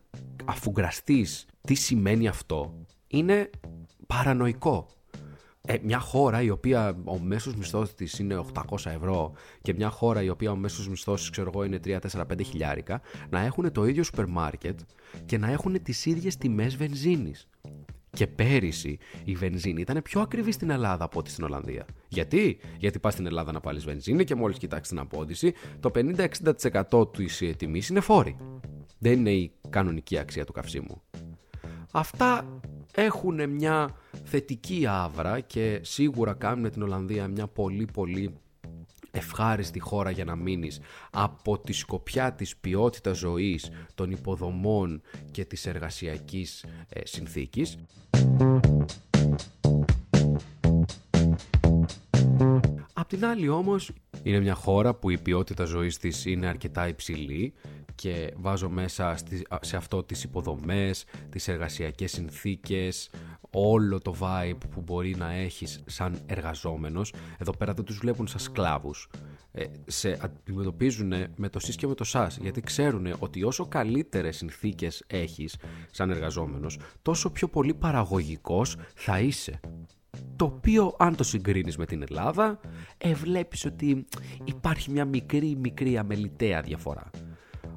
[0.45, 2.73] αφουγκραστείς τι σημαίνει αυτό,
[3.07, 3.49] είναι
[4.07, 4.87] παρανοϊκό
[5.71, 10.23] ε, μια χώρα η οποία ο μέσος μισθός της είναι 800 ευρώ και μια χώρα
[10.23, 13.85] η οποία ο μέσος μισθός ξέρω εγώ είναι 3, 4, 5 χιλιάρικα να έχουν το
[13.85, 14.79] ίδιο σούπερ μάρκετ
[15.25, 17.47] και να έχουν τις ίδιες τιμές βενζίνης.
[18.09, 21.85] Και πέρυσι η βενζίνη ήταν πιο ακριβή στην Ελλάδα από ό,τι στην Ολλανδία.
[22.07, 25.91] Γιατί; Γιατί πας στην Ελλάδα να πάλι βενζίνη και μόλις κοιτάξεις την απόδειση, το
[26.91, 28.37] 50-60% της τιμής είναι φόρη.
[28.99, 31.01] Δεν είναι η κανονική αξία του καυσίμου.
[31.91, 32.59] Αυτά
[32.91, 38.33] έχουν μια θετική άβρα και σίγουρα κάνουν την Ολλανδία μια πολύ πολύ
[39.11, 40.79] ευχάριστη χώρα για να μείνεις
[41.11, 45.01] από τη σκοπιά της ποιότητας ζωής, των υποδομών
[45.31, 47.77] και της εργασιακής ε, συνθήκης.
[52.93, 53.91] Απ' την άλλη όμως
[54.23, 57.53] είναι μια χώρα που η ποιότητα ζωής της είναι αρκετά υψηλή
[57.95, 59.15] και βάζω μέσα
[59.61, 63.09] σε αυτό τις υποδομές, τις εργασιακές συνθήκες,
[63.51, 67.13] όλο το vibe που μπορεί να έχεις σαν εργαζόμενος.
[67.37, 69.09] Εδώ πέρα δεν τους βλέπουν σαν σκλάβους.
[69.53, 74.37] Ε, σε αντιμετωπίζουν με το σεις και με το σας γιατί ξέρουν ότι όσο καλύτερες
[74.37, 75.57] συνθήκες έχεις
[75.91, 79.59] σαν εργαζόμενος τόσο πιο πολύ παραγωγικός θα είσαι
[80.35, 82.59] το οποίο αν το συγκρίνεις με την Ελλάδα
[82.97, 84.05] ε, βλέπεις ότι
[84.43, 87.09] υπάρχει μια μικρή μικρή αμεληταία διαφορά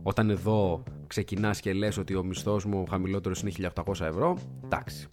[0.06, 5.08] όταν εδώ ξεκινάς και λες ότι ο μισθός μου χαμηλότερος είναι 1800 ευρώ, εντάξει.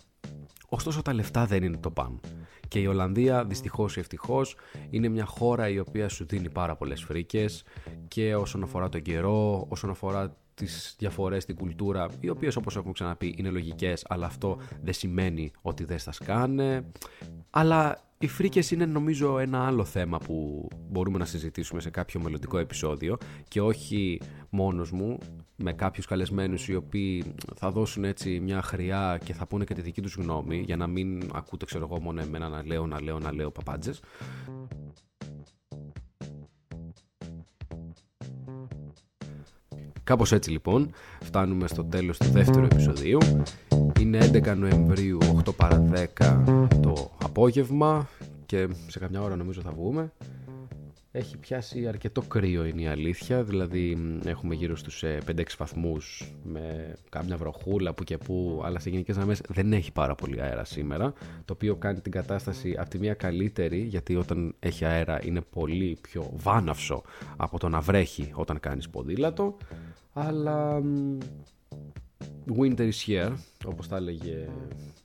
[0.70, 2.20] Ωστόσο τα λεφτά δεν είναι το πάνω.
[2.68, 4.56] Και η Ολλανδία δυστυχώς ή ευτυχώς
[4.90, 7.64] είναι μια χώρα η οποία σου δίνει πάρα πολλές φρίκες
[8.08, 12.94] και όσον αφορά τον καιρό, όσον αφορά τις διαφορές στην κουλτούρα, οι οποίες όπως έχουμε
[12.94, 16.86] ξαναπεί είναι λογικές, αλλά αυτό δεν σημαίνει ότι δεν θα σκάνε.
[17.50, 22.58] Αλλά οι φρίκες είναι νομίζω ένα άλλο θέμα που μπορούμε να συζητήσουμε σε κάποιο μελλοντικό
[22.58, 25.18] επεισόδιο και όχι μόνος μου,
[25.56, 29.82] με κάποιους καλεσμένους οι οποίοι θα δώσουν έτσι μια χρειά και θα πούνε και τη
[29.82, 33.20] δική τους γνώμη για να μην ακούτε ξέρω εγώ μόνο εμένα να λέω, να λέω,
[33.20, 34.00] να λέω παπάντζες.
[40.12, 43.18] Κάπως έτσι λοιπόν φτάνουμε στο τέλος του δεύτερου επεισοδίου.
[44.00, 45.84] Είναι 11 Νοεμβρίου 8 παρα
[46.18, 48.10] 10 το απόγευμα
[48.46, 50.12] και σε καμιά ώρα νομίζω θα βγούμε.
[51.14, 56.96] Έχει πιάσει αρκετό κρύο είναι η αλήθεια, δηλαδή έχουμε γύρω στους 5-6 ε, βαθμούς με
[57.10, 61.14] κάμια βροχούλα που και που, αλλά σε γενικές γραμμές δεν έχει πάρα πολύ αέρα σήμερα,
[61.46, 65.98] το οποίο κάνει την κατάσταση από τη μία καλύτερη, γιατί όταν έχει αέρα είναι πολύ
[66.02, 67.02] πιο βάναυσο
[67.38, 69.58] από το να βρέχει όταν κάνεις ποδήλατο,
[70.14, 70.82] αλλά
[72.58, 73.34] winter is here,
[73.66, 74.48] όπως τα έλεγε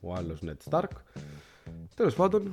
[0.01, 0.91] ο άλλος Ned Stark.
[1.95, 2.53] Τέλος πάντων,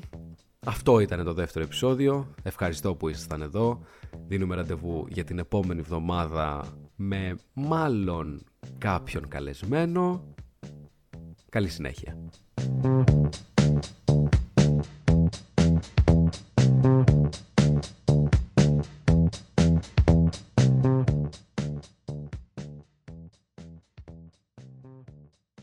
[0.65, 2.27] αυτό ήταν το δεύτερο επεισόδιο.
[2.43, 3.79] Ευχαριστώ που ήσασταν εδώ.
[4.27, 8.43] Δίνουμε ραντεβού για την επόμενη εβδομάδα με μάλλον
[8.77, 10.23] κάποιον καλεσμένο.
[11.49, 12.17] Καλή συνέχεια.